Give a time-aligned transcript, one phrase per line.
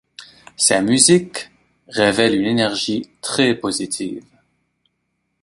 [0.57, 1.51] Sa musique
[1.87, 4.23] révèle une énergie très positive.